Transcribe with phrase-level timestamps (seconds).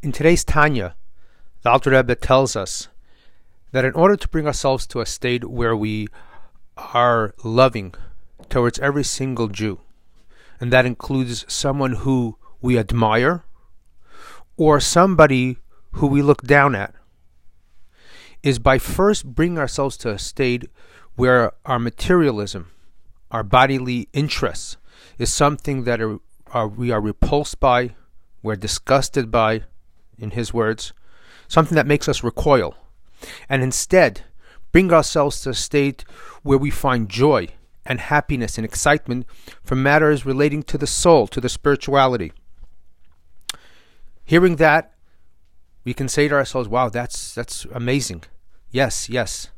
[0.00, 0.94] In today's Tanya,
[1.62, 2.86] the Alter Rebbe tells us
[3.72, 6.06] that in order to bring ourselves to a state where we
[6.76, 7.94] are loving
[8.48, 9.80] towards every single Jew,
[10.60, 13.42] and that includes someone who we admire
[14.56, 15.58] or somebody
[15.94, 16.94] who we look down at,
[18.44, 20.70] is by first bringing ourselves to a state
[21.16, 22.70] where our materialism,
[23.32, 24.76] our bodily interests,
[25.18, 26.20] is something that are,
[26.52, 27.96] are, we are repulsed by,
[28.44, 29.64] we're disgusted by,
[30.18, 30.92] in his words,
[31.46, 32.74] something that makes us recoil,
[33.48, 34.22] and instead
[34.72, 36.04] bring ourselves to a state
[36.42, 37.48] where we find joy
[37.86, 39.26] and happiness and excitement
[39.64, 42.32] from matters relating to the soul, to the spirituality.
[44.24, 44.92] Hearing that,
[45.84, 48.24] we can say to ourselves, wow, that's that's amazing.
[48.70, 49.48] Yes, yes.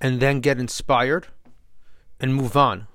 [0.00, 1.26] And then get inspired
[2.20, 2.86] and move on.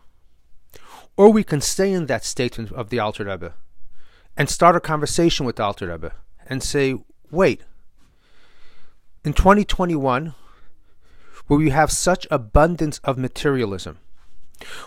[1.18, 3.54] Or we can stay in that statement of the Alter Rebbe
[4.40, 6.14] and start a conversation with the Alter Rebbe
[6.48, 6.96] and say,
[7.30, 7.62] wait,
[9.26, 10.34] in 2021,
[11.48, 14.00] where we have such abundance of materialism,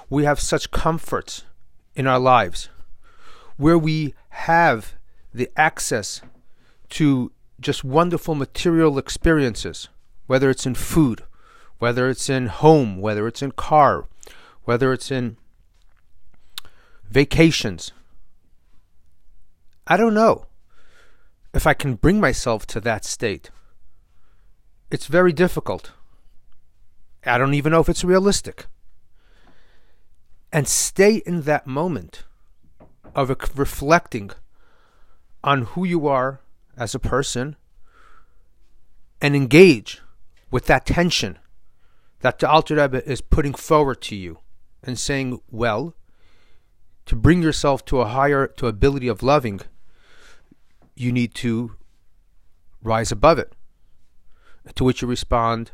[0.08, 1.44] we have such comforts
[1.94, 2.70] in our lives,
[3.58, 4.94] where we have
[5.34, 6.22] the access
[6.88, 9.90] to just wonderful material experiences,
[10.26, 11.24] whether it's in food,
[11.78, 14.08] whether it's in home, whether it's in car,
[14.64, 15.36] whether it's in
[17.10, 17.92] vacations.
[19.92, 20.46] I don't know
[21.52, 23.50] if I can bring myself to that state.
[24.90, 25.92] It's very difficult.
[27.26, 28.64] I don't even know if it's realistic.
[30.50, 32.24] And stay in that moment
[33.14, 34.30] of reflecting
[35.44, 36.40] on who you are
[36.74, 37.56] as a person
[39.20, 40.00] and engage
[40.50, 41.38] with that tension
[42.20, 44.38] that the Alter Rebbe is putting forward to you
[44.82, 45.94] and saying, well,
[47.04, 49.60] to bring yourself to a higher to ability of loving,
[51.02, 51.76] you need to
[52.82, 53.52] rise above it.
[54.74, 55.72] To which you respond,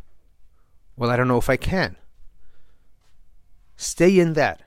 [0.96, 1.96] Well, I don't know if I can.
[3.76, 4.62] Stay in that.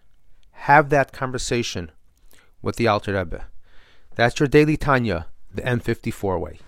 [0.51, 1.91] Have that conversation
[2.61, 3.47] with the Alter Rebbe.
[4.15, 6.59] That's your daily Tanya, the M54 way.